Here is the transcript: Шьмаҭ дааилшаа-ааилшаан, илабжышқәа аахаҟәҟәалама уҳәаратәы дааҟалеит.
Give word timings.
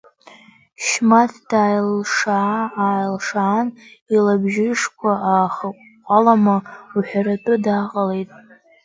Шьмаҭ 0.85 1.33
дааилшаа-ааилшаан, 1.49 3.67
илабжышқәа 4.15 5.11
аахаҟәҟәалама 5.31 6.57
уҳәаратәы 6.95 7.55
дааҟалеит. 7.63 8.29